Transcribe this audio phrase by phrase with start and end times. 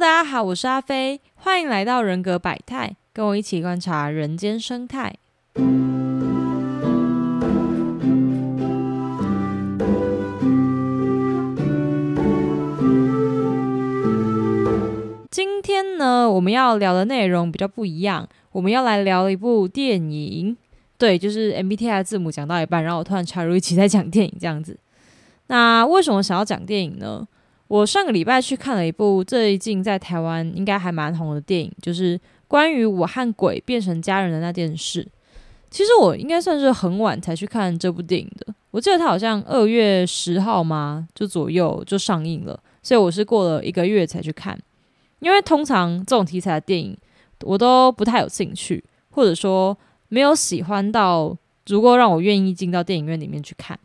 [0.00, 5.14] 大家好，我是阿飞，欢迎来到人格百态，跟我一起观察人间生态。
[15.30, 20.56] 今天呢，我们要聊的内容比较不一样，我们要来聊一部电影。
[20.96, 24.78] 对，就是 MBTI 字母讲到一半，然后我突然插入一起在讲电影这样子。
[25.48, 27.28] 那为什么想要讲电影呢？
[27.70, 35.06] 我上个礼拜去看了一部最近在台湾应该还蛮红的电影，就是关于我和鬼变成家人的那件事。
[35.70, 44.58] 其实我应该算是很晚才去看这部电影的，我记得它好像二月十号嘛，就左右就上映了，所以我是过了一个月才去看。
[45.20, 46.98] 因为通常这种题材的电影
[47.44, 49.76] 我都不太有兴趣，或者说。
[50.12, 53.78] 没有喜欢到足够让我愿意进到电影院里面去看，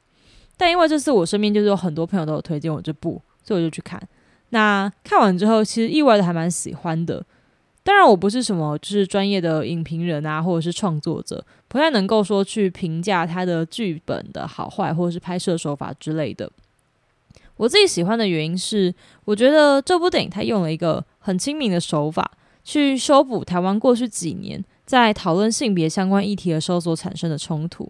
[0.57, 4.01] 但因为这次我身边就是有很多朋友都有推荐我这部，所以我就去看。
[4.49, 7.25] 那看完之后，其实意外的还蛮喜欢的。
[7.83, 16.51] 当然，我不是什么就是专业的影评人啊，或者是创作者，不太能够说去评价他的剧本的好坏，或者是拍摄手法之类的。
[17.57, 18.93] 我自己喜欢的原因是，
[19.25, 22.31] 我觉得这部电影它用了一个很亲民的手法，
[22.63, 24.63] 去修补台湾过去几年。
[24.85, 27.89] 在讨论性别相关议题的时候所产生的冲突。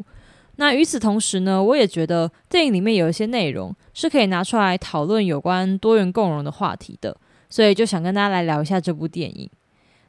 [0.58, 7.16] 那与此同时呢，我也觉得电影里面有一些内容是可以拿出来讨论有关多元共融的话题的，
[7.50, 9.50] 所以就想跟大家来聊一下这部电影。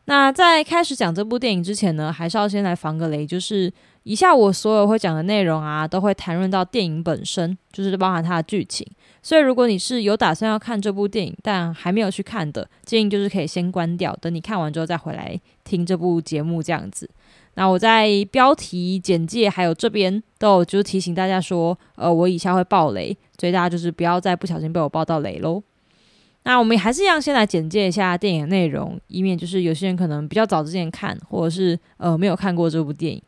[0.08, 3.72] 那在开始讲这部电影之前呢，还是要先来防个雷，就是
[4.04, 8.86] 以下我所有会讲的内容啊，都会谈论到电影本身，就是包含它的剧情。
[9.20, 17.10] 所以如果你是有打算要看这部电影，但还没有去看的，建议就是可以先关掉，等你看完之后再回来听这部节目这样子。
[17.56, 25.62] 那我在标题、简介还有这边都有就是提醒大家说，呃，我以下会爆雷，所以大家就是不要再不小心被我爆到雷喽。
[26.44, 33.20] 那我们还是一样，先来简介一下电影内容，以免就是有些人可能比较早之前看，或者是呃没有看过这部电影。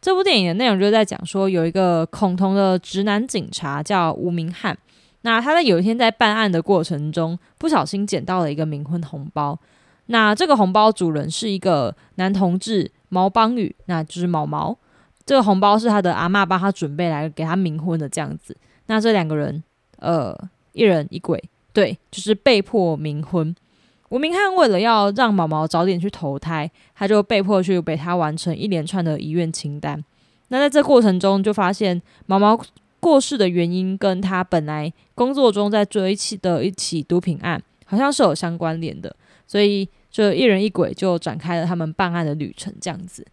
[0.00, 4.78] 这部电影的内容就是在讲说，有一个恐同的直男警察叫吴明翰，
[5.20, 9.58] 那他在有一天在办案的过程中，不小心捡到了一个冥婚红包。
[10.06, 14.74] 那这个红包主人是一个男同志毛邦宇，那就是毛毛。
[15.26, 18.56] 这个红包是他的阿妈帮他准备来给他冥婚的这样子。
[18.86, 19.62] 那这两个人，
[19.98, 20.34] 呃，
[20.72, 21.42] 一人一鬼。
[21.74, 23.54] 对，就是被迫冥婚。
[24.08, 30.02] 吴明翰为了要让毛毛早点去投胎，他就被迫去陪他完成一连串的遗愿清单。
[30.48, 32.58] 那在这过程中，就发现毛毛
[32.98, 39.14] 过世的原因跟他本来工作中在追起的一起毒品案好像是有相关联的，
[39.46, 42.72] 所以就一人一鬼就展开了他们办案的旅程。
[42.80, 43.26] 这样子，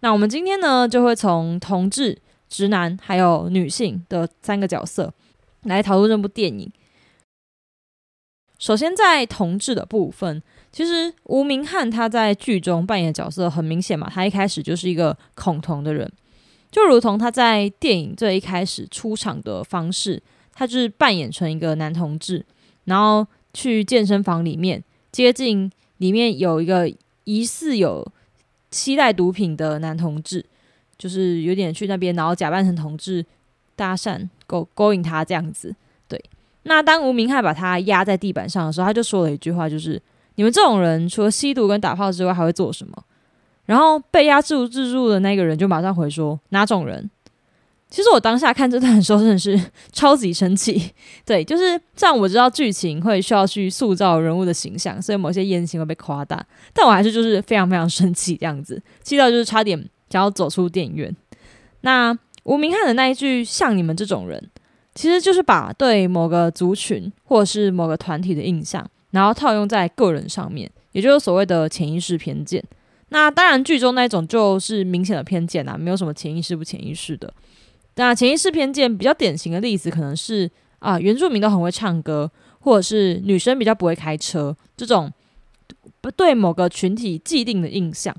[0.00, 2.16] 那我们今天呢，就会从同志、
[2.48, 5.12] 直男还有女性的三个角色
[5.64, 6.72] 来讨论这部电影。
[8.58, 10.42] 首先，在同志的部分，
[10.72, 16.10] 其实吴明翰他在剧中扮演的角色很明显嘛，他一开始就是一个恐同的人，
[16.70, 20.22] 就如同他在电影最一开始出场的方式，
[20.54, 22.46] 他就是扮演成一个男同志，
[22.84, 24.82] 然后去健身房里面
[25.12, 26.92] 接近里面有一个
[27.24, 28.06] 疑似有
[28.70, 30.44] 期待毒品的男同志，
[30.98, 33.24] 就是有点去那边，然后假扮成同志
[33.76, 35.74] 搭讪勾勾引他这样子。
[36.08, 36.22] 对
[36.64, 40.00] 那当吴明翰把他压在地板上的时候，他就说了一句话，就是
[40.36, 43.04] “你们这种人除了吸毒跟打炮之外，还会做什么？”
[43.66, 47.10] 然后被压制住、住的那个人就马上回说：“哪种人？”
[47.94, 49.56] 其实我当下看这段的时候，真的是
[49.92, 50.90] 超级生气。
[51.24, 52.18] 对，就是这样。
[52.18, 59.78] 我知道剧情会需要去塑造人物的形象，所以某些言行会被夸大，但我还是就是非常非常生气，这样子气到就是差点
[60.10, 61.14] 想要走出电影院。
[61.82, 64.50] 那吴明翰的那一句“像你们这种人”。
[64.96, 72.62] 其实就是把对某个族群或者是某个团体的印象，然后套用在个人上面，也就是所谓的潜意识偏见。
[73.08, 77.34] 那当然，剧中那种就是明显的偏见啊，没有什么潜意识不潜意识的。
[77.96, 85.12] 那潜意识偏见比较典型的例子，可能是啊，原住民都很会唱歌，或者是女生比较不会开车，这种
[86.00, 88.14] 不对某个群体既定的印象。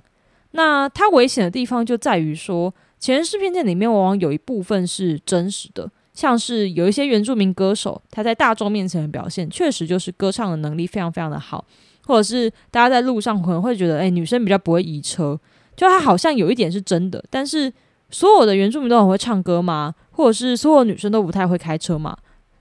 [0.52, 5.92] 那它危险的地方就在于说，潜意识偏见里面往往有一部分是真实的。
[6.14, 11.66] 像是有一些原住民歌手，他在大众面前的表现，确实就是歌唱的能力非常非常的好，
[12.06, 15.38] 或者是大家在路上可能会觉得，哎，女生比较不会移车，
[15.76, 17.22] 就他好像有一点是真的。
[17.30, 17.70] 但是
[18.16, 19.94] 所有的原住民都很会唱歌吗？
[20.12, 22.16] 或者是所有女生都不太会开车吗？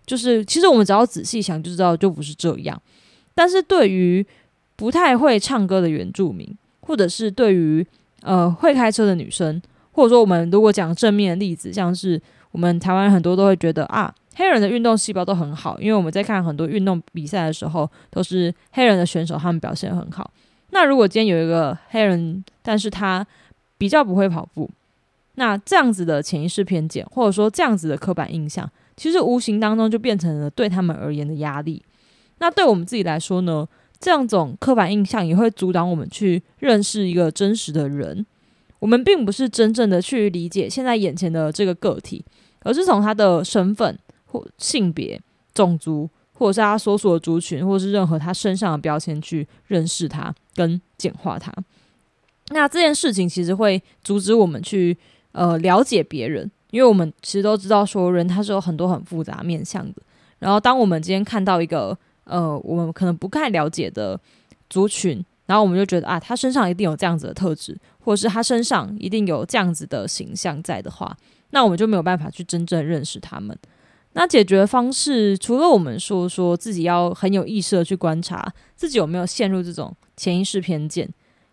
[0.04, 2.82] 就是其实我们只要仔细想就知道，就不是这样。
[3.36, 4.26] 但是对于
[4.74, 7.86] 不太会唱歌的原住民，或者是对于
[8.22, 9.62] 呃会开车的女生，
[9.92, 12.20] 或者说我们如果讲正面的例子，像是。
[12.54, 20.30] 我们台湾很多都会觉得啊，黑人的运动细胞都很好，因为我们在看很多运动比赛的时候，都是黑人的选手他们表现很好。
[20.70, 23.26] 那如果今天有一个黑人，但是他
[23.76, 24.70] 比较不会跑步，
[25.34, 31.82] 那这样子的潜意识偏见，或者说这样子的刻板印象，其实无形当中就变成了对他们而言的压力。
[32.38, 33.66] 那对我们自己来说呢？
[34.00, 38.26] 这样种刻板印象也会阻挡我们去认识一个真实的人。
[38.80, 42.22] 我们并不是真正的去理解现在眼前的这个个体，
[42.64, 45.18] 而是从他的身份或性别、
[45.54, 51.50] 种族，或者是他所属的族群，或者是任何他身上的标签去认识他跟简化他。
[52.48, 54.94] 那这件事情其实会阻止我们去
[55.34, 60.00] 呃了解别人，因为我们其实都知道说人他是有很多很复杂面相的。
[60.38, 64.18] 然后当我们今天看到一个呃，我们可能不太了解的
[64.70, 71.16] 族群，然后我们就觉得啊，他身上一定有这样子的特质，或者是他身上一定有这样子的形象在的话，
[71.50, 73.56] 那我们就没有办法去真正认识他们。
[74.16, 81.08] 那解决方式，除了我们说说自己要很有意识的去观察自己有没有陷入这种潜意识偏见，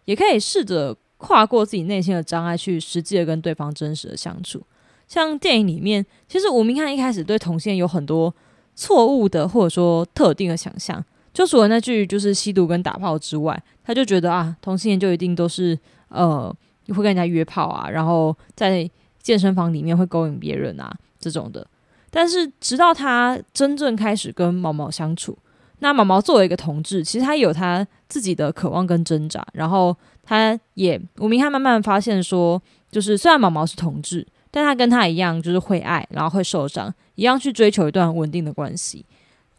[0.05, 4.61] 也可以试着跨过自己内心的障碍，去实际的跟对方真实的相处。
[5.07, 8.33] 像电影里面，其实吴明翰一开始对同性有很多。
[8.73, 11.03] 错误的或者说特定的想象，
[11.33, 15.77] 就除了那句就是吸毒跟打炮之外，他就觉得啊，同性恋就一定都是
[16.07, 16.51] 呃
[16.87, 18.89] 会跟人家约炮啊，然后在
[19.21, 21.67] 健身房里面会勾引别人啊这种的。
[22.09, 25.37] 但是直到他真正开始跟毛毛相处，
[25.79, 34.27] 那毛毛作为一个同志，其实他有他自己的渴望跟挣扎，然后他也吴明翰慢慢发现说，就是虽然毛毛是同志。
[34.53, 39.05] 但他跟他一样，就是会爱，然后会受伤，一样去追求一段稳定的关系。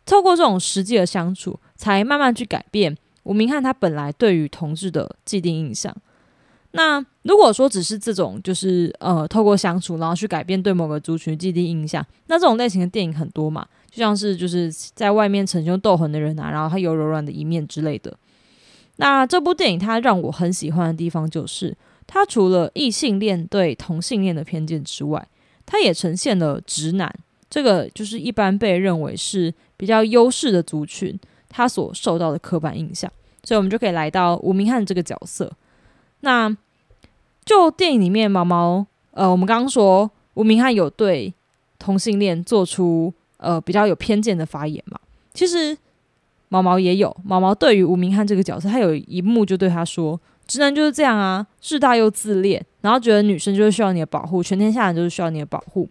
[0.05, 5.97] 透过这种实际的相处，才慢慢去改变吴明翰他本来对于同志的既定印象。
[6.73, 18.14] 那如果说只是这种，就是呃，透过相处，然后去改变对某个族群既定印象，那这种类型的电影很多嘛，就像是就是在外面逞凶斗狠的人啊，然后他有柔软的一面之类的。
[19.02, 21.76] 那这部电影它让我很喜欢的地方就是。
[22.06, 25.26] 它除了异性恋对同性恋的偏见之外，
[25.64, 27.12] 它也呈现了直男
[27.49, 31.19] 这个就是一般被认为是比较优势的族群，
[31.49, 33.10] 他所受到的刻板印象。
[33.44, 35.50] 所以，我们就可以来到吴明翰这个角色。
[36.20, 36.54] 那
[37.44, 41.32] 就电影里面毛毛，呃，我们刚刚说吴明翰有对
[41.78, 44.99] 同性恋做出呃比较有偏见的发言嘛？
[45.32, 45.76] 其实
[46.52, 50.20] 毛毛也有，毛毛对于吴明翰这个角色，他有一幕就对他说。
[50.46, 55.88] 直男就是这样啊，自大又自恋，然后觉得女生就是需要你的保护，全天下人就是需要你的保护。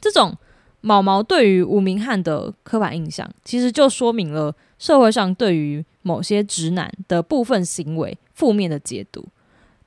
[0.00, 0.32] 这种
[0.80, 9.26] 毛毛对于吴明翰的刻板印象，其实就说明了社会上对于某些直男的部分行为负面的解读。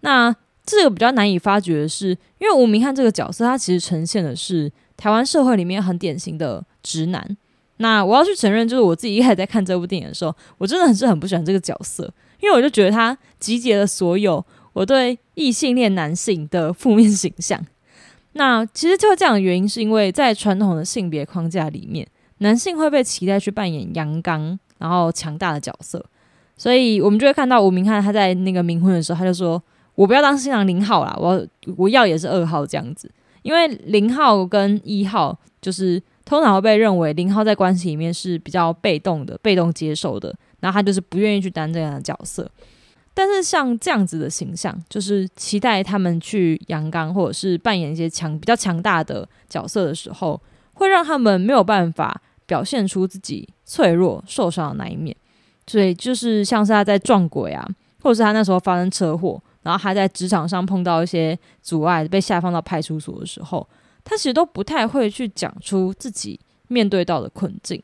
[0.01, 0.35] 那
[0.65, 2.09] 这个比较难以发觉的是，
[2.39, 7.37] 因为吴明翰这个角色，他其实呈现的是台湾社会里面很典型的直男。
[7.77, 12.11] 那我要去承认，就是我自己一开始在看这部电影的时候，我真的很是很不喜欢这个角色。
[12.41, 17.59] 因为我就觉得他集结了所有我对异性恋男性的负面形象。
[18.33, 22.05] 那其实就这样的原因，是因为在传统的性别框架里面，
[22.39, 26.05] 男性会被期待去扮演阳刚然后强大的角色，
[26.57, 29.61] 所以我们就会看到吴明翰他在那个冥婚的时候，他就说
[29.95, 31.47] ：“我不要当新郎零号啦，我
[31.77, 33.09] 我要也是二号这样子。”
[33.41, 40.35] 因为零号跟一号就是通常会被认为零号在关系里面是比较被动的、被动接受的。
[40.59, 42.49] 然后他就是不愿意去担这样的角色，
[43.13, 50.41] 但是像这样子的形象，就是期待他们去阳刚或者是扮演一些强比较强大的角色的时候，
[50.73, 55.15] 会让他们没有办法表现出自己脆弱受伤的那一面。
[55.67, 57.67] 所以就是像是他在撞鬼啊，
[58.01, 63.67] 或者是他那时候发生车祸，然后他在职场上碰到一些阻碍，被下放到派出所的时候，
[64.05, 67.83] 他其实都不太会去讲出自己面对到的困境，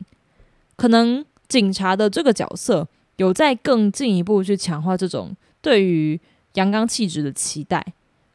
[0.76, 1.22] 可能。
[1.48, 6.18] 警察的这个角色有在更进一步去强化这种对于
[6.54, 7.84] 阳刚气质的期待，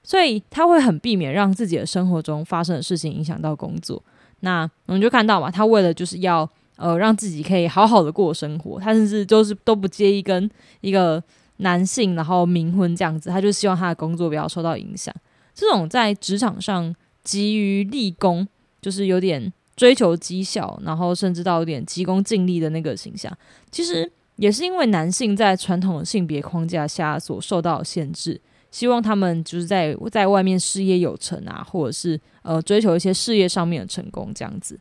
[0.04, 4.00] 所以他会很避免让自己的生活中发生的事情影响到工作。
[4.42, 10.48] 那我们就看到嘛，他为了就是要呃让自己可以好好的过生活，他甚至就是都不介意跟
[10.82, 11.24] 一个
[11.56, 15.12] 男性然后冥婚这样子，他就希望他的工作不要受到影响。
[15.56, 16.96] 这种在职场上
[17.28, 18.48] 急于立功，
[18.82, 19.52] 就是有点。
[19.78, 23.32] 追求绩效，然后甚至到有点急功近利的那个形象，
[23.70, 28.42] 其实也是因为男性在传统的性别框架下所受到的限制，
[28.72, 34.80] 希望他们就是在在外面事业有成啊，或者是呃追求一些事业上面的成功这样子。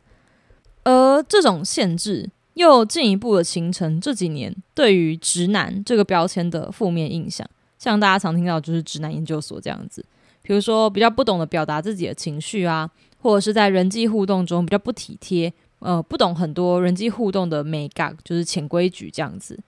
[0.83, 10.03] 而这种限制又进一步的形成这几年对于直男这个标签的负面印象，像大家常听到就是直男研究所这样子，
[10.47, 12.89] 比如说比较不懂得表达自己的情绪啊。
[13.19, 19.59] 或者是在人际互动中比较不体贴，呃，不懂很多人际互动的美感，就是潜规矩这样子。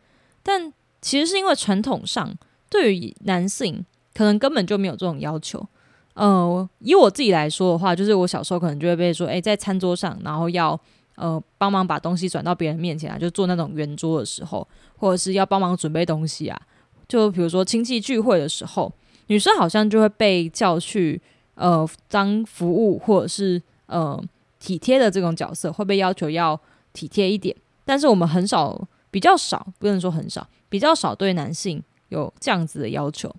[0.44, 0.72] 但
[1.02, 2.32] 其实是因为传统上
[2.70, 3.84] 对于男性
[4.14, 5.68] 可能根本就没有这种要求。
[6.14, 10.80] 呃，以我自己来说的话，就是我小时候可能就会被说，诶，在餐桌上，然后要
[11.16, 16.62] 呃帮忙把东西转到别人面前啊，就做那种圆桌的时候，或者是要帮忙准备东西啊。
[17.08, 18.94] 就比如说亲戚聚会的时候，
[19.30, 21.20] 女生好像就会被叫去
[21.56, 24.22] 呃当服务或者是呃
[24.60, 26.60] 体贴的这种角色，会被要求要
[26.94, 27.56] 体贴一点。
[27.84, 33.34] 但是我们很少，比较少，不能说很少，比较少对男性有这样子的要求，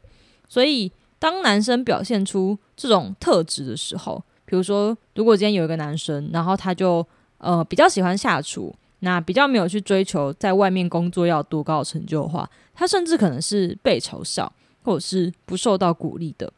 [0.48, 0.90] 所以。
[1.20, 7.06] 当男生表现出这种特质的时候，比如说，如果今天有一个男生，然后他就
[7.36, 14.50] 呃比较喜欢下厨，那比较没有去追求在外面工作要多高的成就的话，他甚至可能是被嘲笑
[14.82, 16.52] 或者是不受到鼓励的，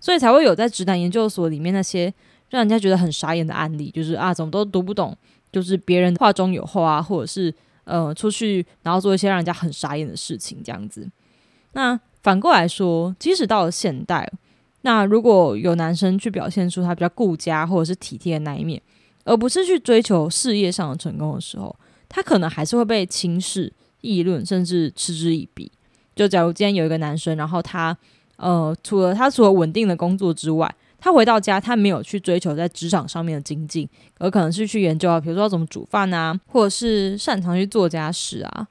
[0.00, 2.12] 所以才会有在直男研究所里面那些
[2.50, 5.16] 让人家觉得很傻眼的案例，就是啊怎么都读不懂，
[5.52, 7.54] 就是别人话中有话啊，或者是
[7.84, 11.08] 呃出去然后做一些让人家很傻眼的事情这样子，
[11.72, 11.98] 那。
[12.22, 14.28] 反过来说，即使到了现代，
[14.80, 18.82] 那如果有男生去表现出他比较顾家或者是体贴的那一面，
[19.22, 21.76] 而不是去追求事业上的成功的时候，
[22.08, 25.70] 他可能还是会被轻视、议论，甚至嗤之以鼻。
[26.16, 27.96] 就假如今天有一个男生，然后他
[28.38, 38.66] 呃，除了他除了稳定的工作之外，他回到家，他没有去追求在职场上面的精进，而可能是去研究啊，比如说要怎么煮饭啊，或者是擅长去做家事啊，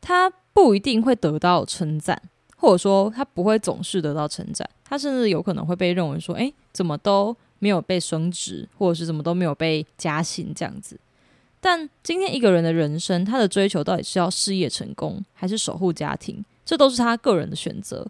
[0.00, 2.22] 他不一定会得到称赞。
[2.56, 10.98] 或者说他不会总是得到称赞，他甚至有可能会被认为说，哎，怎么都没有被升职，或者是怎么都没有被加薪这样子。
[11.60, 18.06] 但今天一个人的人生，他的追求到底是要事业成功，还是守护家庭，这都是他个人的选择，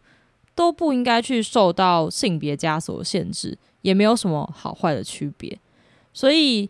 [0.54, 5.58] 都不应该去受到性别枷锁的限制，也没有什么好坏的区别。
[6.12, 6.68] 所以，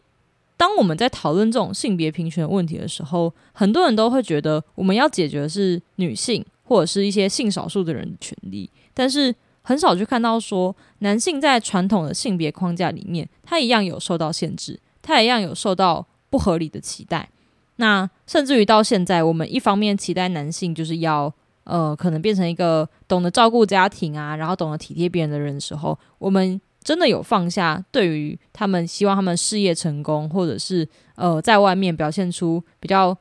[0.57, 6.45] 当我们在讨论这种性别平权问题的时候，很多人都会觉得，我们要解决的是女性。
[6.67, 17.29] 或者是一些性少数的人的权利，但是很少去看到说男性在传统的性别框架里面，他一样有受到限制，他一样有受到不合理的期待。
[17.77, 21.31] 那甚至于到现在，我们一方面期待男性就是要
[21.65, 33.17] 呃，可能变成一个懂得照顾家庭啊，然后懂得体贴别人的人的时候，我们真的有放下对于他们希望他们事业成功，或者是呃，在外面表现出比较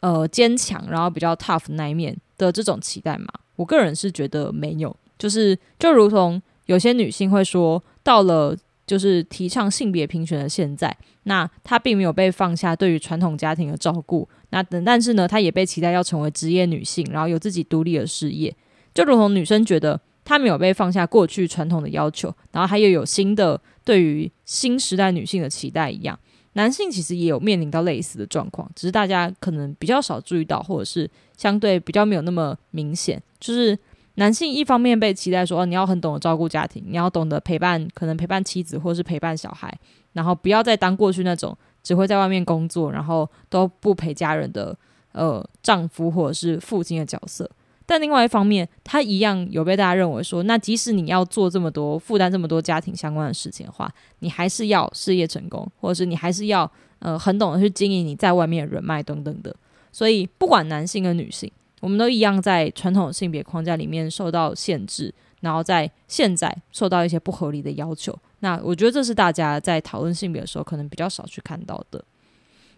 [0.00, 2.16] 呃坚强，然后比较 tough 那一面。
[2.38, 8.56] 的这种期待嘛，我个人是觉得没有，就是就如同有些女性会说，到了
[8.86, 18.54] 就是提倡性别平权的现在，那她并没有被放下对于传统家庭的照顾，那等但是呢，她也被期待要成为职业女性，然后有自己独立的事业，
[18.94, 26.18] 就如同女生觉得她没有被放下过去传统的要求，然后她又有新的对于新时代女性的期待一样。
[26.54, 33.22] 男性其实也有面临到类似的状况，只是大家可能比较少注意到，或者是相对比较没有那么明显。
[33.38, 33.78] 就是
[34.14, 39.72] 男性一方面被期待说，你要很懂得照顾家庭，你要懂得陪伴，可能陪伴妻子或是陪伴小孩，
[40.14, 41.56] 然后不要再当过去那种
[41.88, 44.76] 只会在外面工作，然后都不陪家人的
[45.12, 47.50] 呃丈夫或者是父亲的角色。
[47.86, 59.56] 但另外一方面，他一样有被大家认为说，那即使你要做这么多负担这么多家庭相关的事情的话，你还是要事业成功，或者是你还是要呃很懂得去经营你在外面的人脉等等的。
[59.90, 68.14] 所以，不管男性跟女性，我们都一样在传统性别框架里面受到限制，然后在现在受到一些不合理的要求。
[68.40, 72.04] 那我觉得这是大家在讨论性别的时候可能比较少去看到的。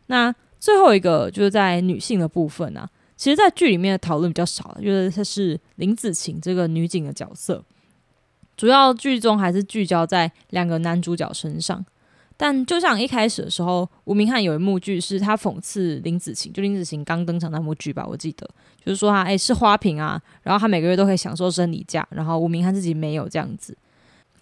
[0.07, 2.89] 那最后一个就是在女性的部分啊。
[3.17, 7.63] 其实，在剧里面的讨论比较少，因为她是林子晴这个女警的角色，
[8.57, 11.85] 主要剧中还是聚焦在两个男主角身上。
[12.39, 18.49] 但就像一开始的时候，吴明翰有一幕剧是他讽刺林子晴，就林子晴刚登场那幕剧吧，我记得
[18.83, 23.77] 就是说他哎是花瓶啊，然后他每个月都可以享受生理假，然后吴明翰自己没有这样子，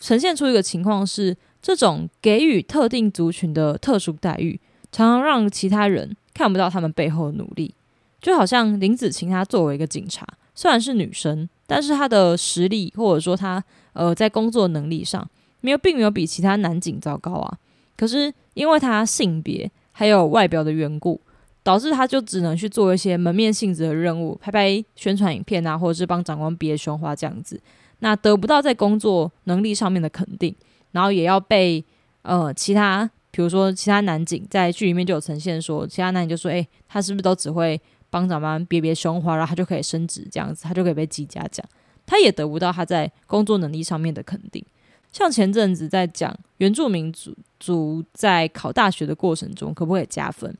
[0.00, 4.61] 呈现出一个情况是，这种给予特定族群的特殊待遇，
[4.93, 7.75] 常常让其他人看不到他们背后的努力。
[8.21, 13.62] 就好像林子晴，她作为一个警察，虽然是女生，但是她的实力或者说她
[13.93, 15.28] 呃在工作能力上，
[15.61, 17.59] 没有并没有比其他男警糟糕啊。
[17.97, 21.21] 可是因为她性别还有外表的缘故，
[21.62, 27.61] 导致她就只能去做一些门面性质的任务，拍拍宣传影片啊，或者是帮长官别胸花这样子。
[28.00, 30.55] 那得不到在工作能力上面的肯定，
[30.93, 31.85] 然后也要被
[32.23, 37.81] 呃其他，比如说其他男警在剧里面就有呈现说，其他男警就说，哎，他是不是都只会。
[38.11, 41.62] 帮长官别别胸花，然后他就可以升职，这样子他就可以被记嘉奖，
[42.07, 44.64] 他也得不到他在工作能力上面的肯定，
[45.12, 50.57] 像前阵子在讲原住民族族在考大学的过程中可不可以加分，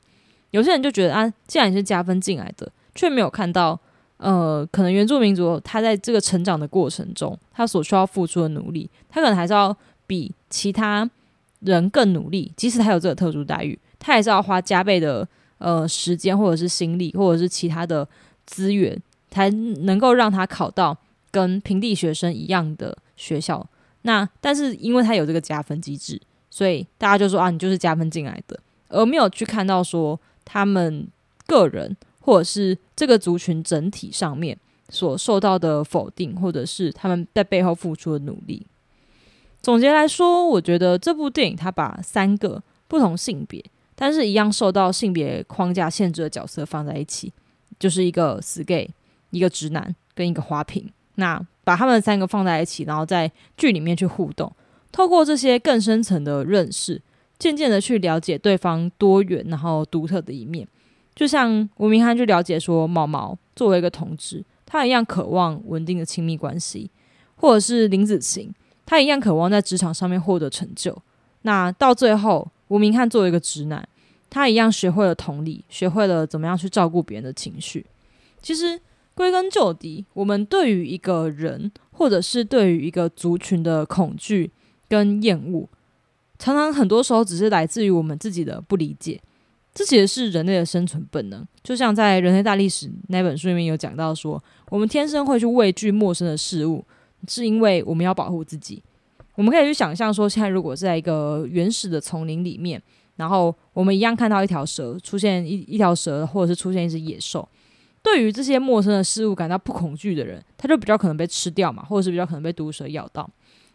[0.51, 3.81] 有些人就觉得啊，既然你是加分进来的，却没有看到
[4.19, 11.09] 呃，可能原住民族他在这个成长的过程中，他所需要付出的努力，他可能还是要比其他
[11.61, 15.25] 人更努力，即使他有这个特殊待遇，他还是要花加倍的
[15.59, 18.05] 呃时间或者是心力或者是其他的
[18.45, 20.97] 资源，才能够让他考到
[21.31, 23.65] 跟平地学生一样的学校。
[24.01, 28.59] 那但是因为他有这个加分机制，所以大家就说啊，你就是加分进来的，
[28.89, 31.07] 而没有去看到说他们
[31.47, 31.95] 个人
[32.29, 34.55] 或者是这个族群整体上面
[34.89, 38.63] 所受到的否定，或者是他们在背后付出的努力。
[39.63, 47.33] 总结来说，我觉得这部电影它把三个不同性别，但是一样受到性别框架限制的角色放在一起，
[47.79, 48.87] 就是一个死 gay，
[49.31, 50.87] 一个直男跟一个花瓶。
[51.15, 54.55] 那把他们三个放在一起，然后在剧里面去互动，
[54.91, 57.01] 透过这些更深层的认识，
[57.39, 60.67] 渐渐的去了解对方多元然后独特的一面。
[61.19, 66.89] 就像吴明翰去了解说，毛毛作为一个同志，他一样渴望稳定的亲密关系，
[67.35, 68.49] 或者是林子晴，
[68.85, 70.97] 他一样渴望在职场上面获得成就。
[71.41, 73.85] 那到最后，吴明翰作为一个直男，
[74.29, 77.85] 他一样学会了同理，学会了怎么样去照顾别人的情绪。
[78.41, 78.79] 其实。
[79.15, 84.49] 归根究底，我们对于一个人，或者是对于一个族群的恐惧
[84.87, 85.67] 跟厌恶，
[86.37, 89.19] 常常很多时候只是来自于我们自己的不理解。
[89.73, 91.45] 这其实是人类的生存本能。
[91.63, 96.83] 就像在《人类大历史》那本书里面有讲到说，我们天生会去畏惧陌生的事物，
[97.27, 98.81] 是因为我们要保护自己。
[99.35, 102.81] 我们可以去想象说，现在如果在一个原始的丛林里面，
[103.15, 107.47] 然后我们一样看到一条蛇出现一一条蛇，或者是出现一只野兽。
[108.01, 113.29] 对于这些陌生的事物感到不恐惧的人，他就比较可能被吃掉嘛，或者是比较可能被毒蛇咬到。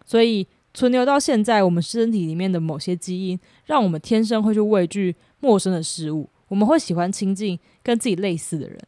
[0.04, 6.26] 所以存留到现在，我们身体里面的某些基因，让我们天生会去畏惧陌生的事物。
[6.48, 8.78] 我们会喜欢亲近跟自己类似的人。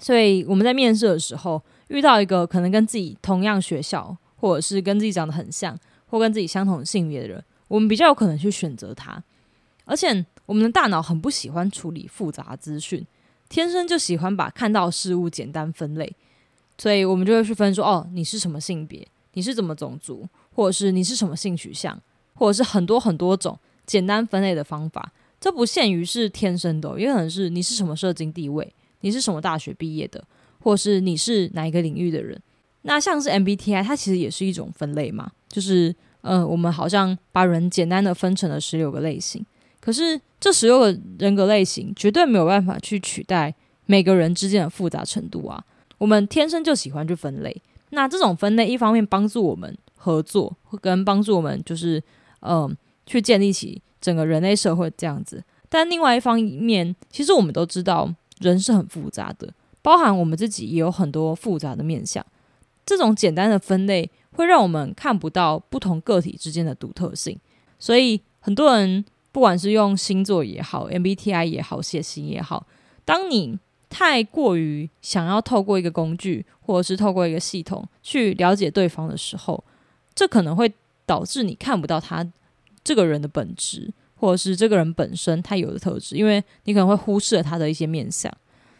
[0.00, 9.22] 所以我们在面试的时候，遇到一个可能跟自己同样学校，或者是跟自己长得很像，或跟自己相同性别的人，我们比较有可能去选择他。
[9.86, 13.06] 而且我们的大脑很不喜欢处理复杂资讯。
[13.48, 16.10] 天生就喜欢把看到事物简单分类，
[16.78, 19.06] 所以我们就会去分说：哦，你是什么性别？
[19.34, 20.26] 你是怎么种族？
[20.54, 22.00] 或者是你是什么性取向？
[22.34, 25.12] 或者是很多很多种简单分类的方法。
[25.42, 30.24] 这不限于是天生的，也可能是你是什么社经地位，你是什么大学毕业的，
[30.60, 32.40] 或是你是哪一个领域的人。
[32.82, 39.44] 那像是 MBTI，它其实也是一种分类嘛，就是呃，我们好像把人简单的分成了十六个类型。
[39.80, 43.52] 可是这十六个人格类型绝对没有办法去取代
[43.86, 45.64] 每个人之间的复杂程度啊！
[45.98, 52.00] 我们天生就喜欢去分类，那这种分类一方面帮助我们合作，跟帮助我们就是
[52.42, 52.76] 嗯
[53.06, 55.42] 去建立起整个人类社会这样子。
[55.70, 62.22] 但另外一方面，其实我们都知道人是很复杂的，包含我们自己也有很多复杂的面相。
[62.84, 67.38] 这种简单的分类会让我们看不到不同个体之间的独特性，
[67.78, 69.02] 所以很多人。
[69.34, 72.66] 不管是用星座也好，MBTI 也好，血型也好，
[73.02, 79.64] 当你太过于想要透过一个工具，或者是透过一个系统去了解对方的时候，
[80.14, 80.70] 这可能会
[81.06, 82.30] 导致你看不到他
[82.84, 88.32] 这个人的本质，或者是这个人本身他有的特质，因为你可能会忽视了他的一些面相。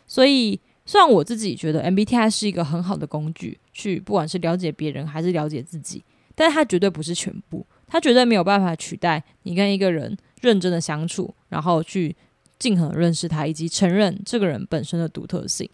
[0.07, 6.03] 所以，虽然我自己觉得 MBTI 是一个很好的工具，去不管是了解别人还是了解自己，
[6.35, 10.17] 但是它绝对不是全部，它绝对没有办法取代你跟一个人。
[10.43, 12.17] 认真的相处，然后去
[12.59, 15.71] 尽可能认识他，以及承认这个人本身的独特性。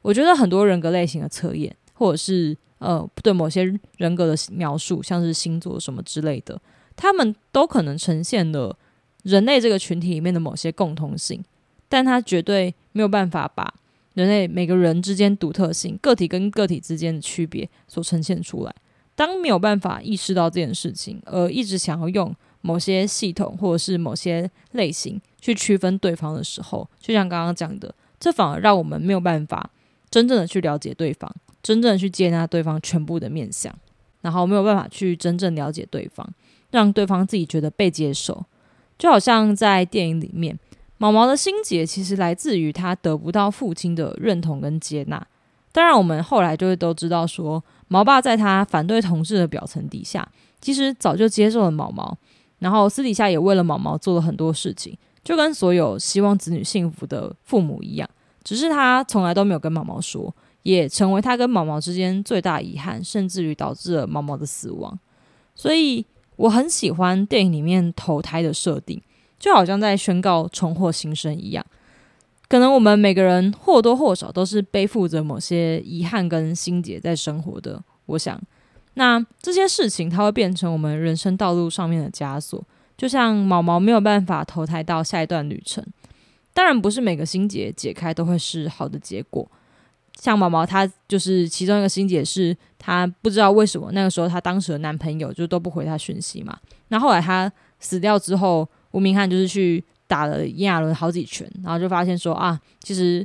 [0.00, 6.58] 我觉得很多人格类型的测验，或者是呃对某些人格的描述，像是星座什么之类的，
[6.98, 8.76] 他们都可能呈现了
[9.22, 11.42] 人类这个群体里面的某些共通性，
[11.88, 13.72] 但他绝对没有办法把
[14.14, 18.74] 人类每个人之间独特性、个体跟个体之间的区别所呈现出来。
[19.14, 22.34] 当没有办法意识到这件事情，而一直想要用。
[22.60, 29.70] 某些系统或者是某些类型去区分对方的时候，就像刚刚讲的，这反而让我们没有办法
[30.10, 31.32] 真正的去了解对方，
[31.62, 33.72] 真正的去接纳对方全部的面相，
[34.22, 36.28] 然后没有办法去真正了解对方，
[36.70, 38.44] 让对方自己觉得被接受。
[38.98, 40.58] 就好像在电影里面，
[40.96, 45.24] 毛毛的心结其实来自于他得不到父亲的认同跟接纳。
[45.70, 50.28] 当然，我们后来就会都知道说，毛爸在他反对同志的表层底下，
[50.60, 52.16] 其实早就接受了毛毛。
[52.58, 58.08] 然后私底下也为了毛毛做了很多事情，就跟所有希望子女幸福的父母一样，
[58.42, 64.98] 只是他从来都没有跟毛毛说，也成为他跟毛毛之间最大遗憾，甚至于导致了毛毛的死亡。
[65.54, 66.04] 所以
[66.38, 69.00] 我很喜欢电影里面投胎的设定，
[69.38, 71.64] 就好像在宣告重获新生一样。
[72.48, 77.82] 可能我们每个人或多或少都是背负着某些遗憾跟心结在生活的。
[78.06, 78.40] 我想，
[78.94, 82.64] 那这些事情它会变成我们人生道路上面的枷锁，
[82.96, 85.84] 就像毛毛没有办法投胎到下一段旅程。
[86.54, 89.48] 当然，不是每个心结解开都会是好的结果。
[90.18, 96.58] 像毛毛，他就是其中一个心结，是他不知道为什么那个时候他当时的男朋友就都不回他讯息嘛。
[96.88, 97.50] 那后来他
[97.80, 99.84] 死掉之后，吴明翰就是去。
[100.08, 103.22] 打了炎亚纶好几拳，然后就发现说啊，其实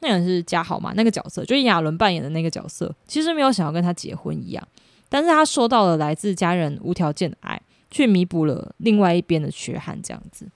[0.00, 4.68] 那个人是嘉豪嘛，那个角色就炎亚纶扮演的那个角色，其实没有想要跟他结婚一样，
[5.08, 9.96] 但是他收到了来自家人无条件的爱，去弥补了另外一边的缺憾。
[10.02, 10.50] 这样子，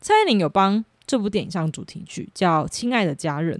[0.00, 3.56] 蔡依林有帮这部电影上主题曲，叫《亲爱的家人》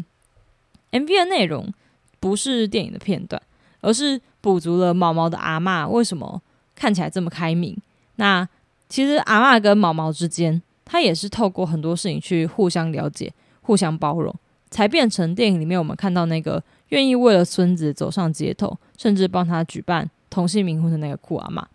[0.92, 1.72] ，MV 的内容
[2.20, 3.40] 不是电影的片段，
[3.80, 6.40] 而是补足了毛毛的阿妈为什么
[6.74, 7.76] 看起来这么开明。
[8.16, 8.48] 那
[8.88, 10.62] 其实阿妈跟毛毛之间。
[10.90, 14.34] 他也是透过很多事情去互相了解、互相包容，
[14.70, 21.68] 才变成电影里面我们看到那个愿意为了孙子走上街头，甚至帮他举办同性冥婚的那个酷阿妈。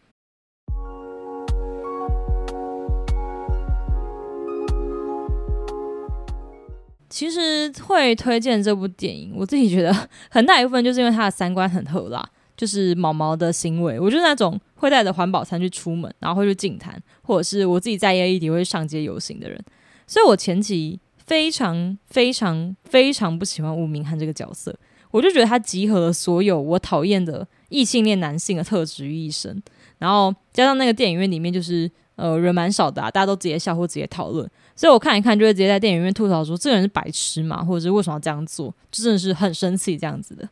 [7.13, 9.95] 其实会推荐这部电影，我自己觉得
[10.31, 12.27] 很大一部分就是因为他的三观很特辣。
[12.57, 19.59] 就是毛毛的行为，我就是那种会带着环保餐去出门，然后会去净坛，或者是我自己在意议题会上街游行的人。
[20.07, 24.75] 所以我前期非常非常非常不喜欢吴明翰这个角色，
[25.11, 29.61] 我就觉得他集合了所有我讨厌的异性恋男性的特质于一身。
[29.99, 40.47] 然后加上那个电影院里面就是呃人蛮少的啊，大家都直接笑或直接讨论，所以我看一看就会直接在电影院吐槽说这个人是白痴嘛，或者是为什么要这样做，就真的是很生气这样子的。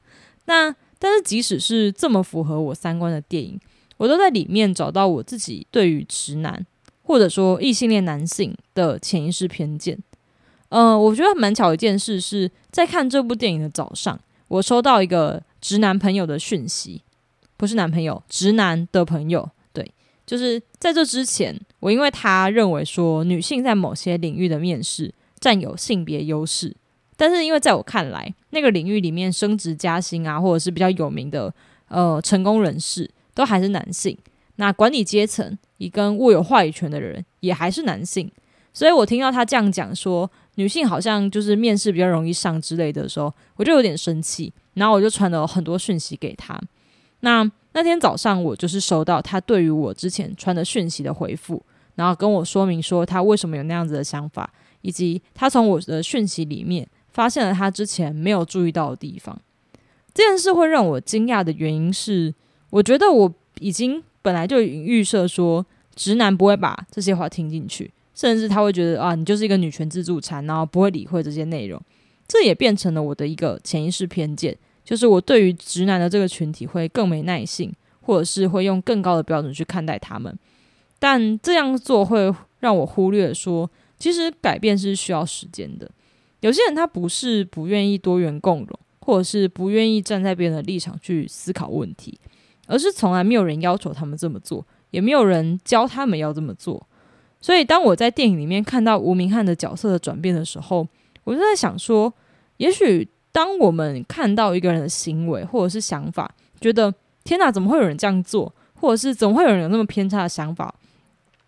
[0.45, 0.76] 那。
[1.04, 3.60] 但是，即使是这么符合我三观的电影，
[3.97, 6.63] 我都在里面找到我自己对于直男
[7.02, 9.97] 或者说异性恋男性的潜意识偏见。
[10.69, 17.02] 呃，我觉得蛮巧一件事是在看这部电影的早上，我收到一个直男朋友的讯息，
[17.58, 19.50] 不是男朋友，直男的朋友。
[20.32, 26.74] 就是在这之前，我因为他认为说女性在某些领域的面试占有性别优势。
[27.17, 31.54] 但是，因为在我看来，那个领域里面升职加薪啊，或者是比较有名的
[31.89, 34.17] 呃成功人士，都还是男性。
[34.56, 38.32] 那管理阶层以跟握有话语权的人，也还是男性。
[38.74, 44.54] 所以我听到他这样讲说，女性好像就是面试比较容易上之类的时候，我就有点生气。
[44.76, 46.58] 然后我就传了很多讯息给他。
[47.20, 51.63] 那那天早上，我就是收到他对于我之前传的讯息的回复，
[51.95, 56.88] 然后跟我说明说他为什么有那样子的想法，以及他从我的讯息里面。
[57.13, 59.38] 发现了他之前没有注意到的地方。
[60.13, 62.34] 这件事会让我惊讶的原因是，
[62.69, 63.29] 我觉得我
[63.60, 71.77] 已经本来就预设说，直男不会把这些话听进去，甚至他会觉得啊，你就是一个女权自助餐，然后不会理会这些内容。
[72.29, 74.57] 这也变成了我的一个潜意识偏见，
[74.91, 80.38] 就是我对于直男的这个群体会更没耐性，或者是会用更高的标准去看待他们。
[80.99, 85.89] 但这样做会让我忽略说，其实改变是需要时间的。
[86.41, 92.19] 有些人他不是不愿意多元共融，或者是不愿意站在别人的立场去思考问题，
[92.67, 96.86] 而是从来没有人要求他们这么做，也没有人教他们要这么做。
[97.39, 100.86] 所以，当我在电影里面看到吴明翰的角色的转变的时候，
[101.23, 102.13] 我就在想说，
[102.58, 110.74] 也许当我们看到一个人的行为或者是想法，觉得天哪，怎么会有人这样做，或者是怎么会有人有那么偏差的想法，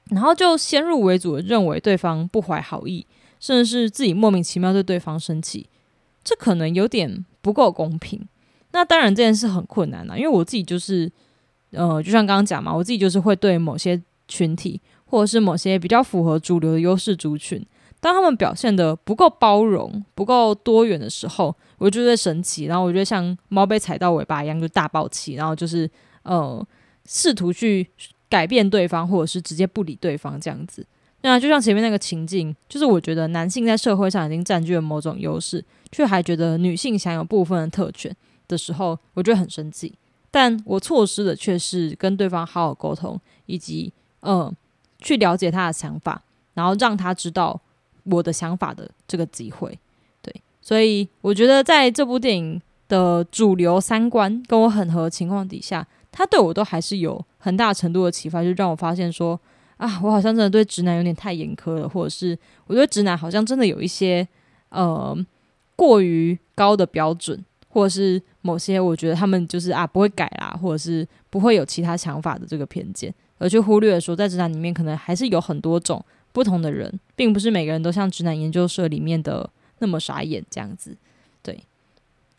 [0.09, 3.05] 然后就先入为主的认为对方不怀好意。
[3.39, 5.67] 甚至是自己莫名其妙对对方生气，
[6.23, 8.25] 这可能有点不够公平。
[8.71, 11.11] 那当然这件事很困难啊，因为我自己就是，
[11.71, 17.61] 呃，就像刚刚讲嘛，我自己就是会对某些群体或者是某些比较符合主流的优势族群，
[17.99, 25.89] 当他们表现的不够包容、不够多元的时候，我就会生气，然后我觉得像猫被踩到尾巴一样，就大爆气，然后就是
[26.21, 26.65] 呃，
[27.05, 27.85] 试图去
[28.29, 30.85] 改变对方，或者是直接不理对方这样子。
[31.23, 38.15] 那就像前面那个情境，就是我觉得男性在社会上已经占据了某种优势，却还觉得女性享有部分的特权
[38.47, 39.93] 的时候，我觉得很生气。
[40.31, 43.91] 但我错失的却是跟对方好好沟通，以及
[44.21, 44.49] 嗯，
[44.99, 47.59] 去了解他的想法，然后让他知道
[48.03, 49.77] 我的想法的这个机会。
[50.63, 59.39] 所以我觉得在这部电影的主流三观跟我很合情况底下，他对我都还是有很大程度的启发，就让我发现说。
[59.77, 64.25] 啊，我好像真的对直男有点太严苛了，或者是我觉得直男好像真的有一些
[64.69, 65.17] 呃
[65.75, 79.49] 过于高的标准，或者是某些我觉得他们就是啊不会改啦，或者是不会有其他想法的这个偏见，而去忽略说在直男里面可能还是有很多种不同的人，并不是每个人都像直男研究社里面的
[79.83, 80.95] 那么傻眼这样子。
[81.41, 81.61] 对，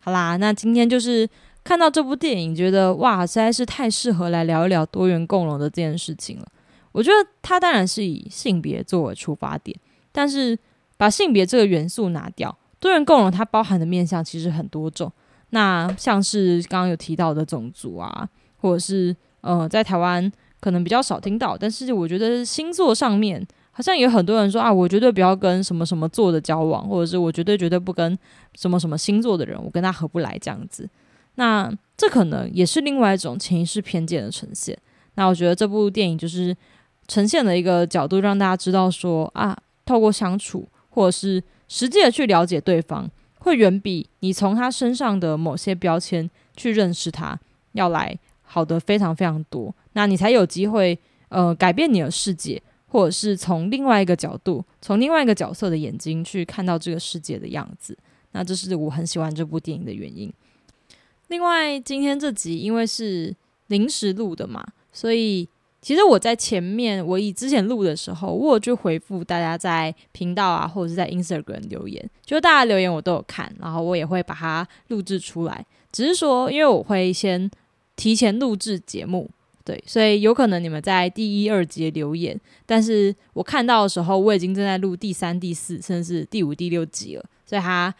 [0.00, 1.28] 好啦，那今天就是
[1.62, 6.46] 看到这部电影，觉得哇，实在是太适合来聊一聊多元共融的这件事情了。
[6.92, 9.78] 我觉得它当然是以性别作为出发点，
[10.10, 10.58] 但是
[10.96, 15.12] 把性别这个元素拿掉，多元共融它包含的面向其实很多种。
[15.50, 18.26] 那像是刚刚有提到的种族啊，
[18.56, 28.16] 或者是呃，在台湾可能比较少听到，但是我觉得星座上面好像有很多人说啊，我绝对不要跟什么什么座的交往，或者是我绝对绝对不跟
[28.54, 30.88] 什么什么星座的人，我跟他合不来这样子。
[31.34, 34.78] 那这可能也是另外一种潜意识偏见的呈现。
[35.16, 36.56] 那我觉得这部电影就是
[37.08, 43.10] 呈现了一个角度，让大家知道说啊，透过相处或者是实际的去了解对方。
[43.40, 47.38] 会远比你从他身上的某些标签去认识他
[47.72, 52.62] 要来好的非常非常多，那你才有机会呃改变你的世界，
[52.94, 57.98] 或者是从另外一个角度，从另外一个角色的眼睛去看到这个世界的样子。
[58.30, 60.32] 那这是我很喜欢这部电影的原因。
[61.26, 63.34] 另外，今天这集因为是
[63.66, 65.48] 临时录的嘛，所以。
[65.84, 75.66] 其实我在前面，我以之前录的时候，我就回复大家在频道啊，或者是在 Instagram 留言，就大家留言我都有看，然后我也会把它录制出来。
[75.92, 77.50] 只是说，因为我会先
[77.96, 79.28] 提前录制节目，
[79.64, 87.94] 对，所以有可能你们在第一、二节留言，但是我看到的时候，我已经正在录第三、第四，甚至是第五、第六集了，所以它。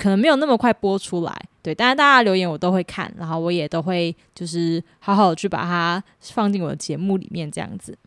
[0.00, 7.98] 可能没有那么快播出来，对，但是大家留言我都会看，然后我也都会就是好好的去把它放进我的节目里面，这样子。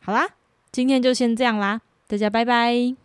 [0.00, 0.26] 好啦，
[0.72, 3.01] 今天就先这样啦，大家拜拜。